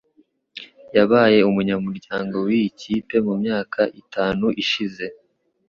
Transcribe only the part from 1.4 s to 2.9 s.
umunyamuryango wiyi